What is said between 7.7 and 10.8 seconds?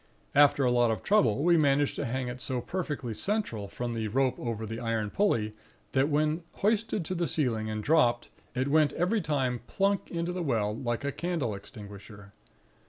dropped, it went every time plunk into the well,